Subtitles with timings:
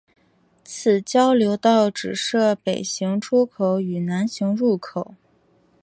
[0.63, 5.13] 此交流道只设北行出口与南行入口。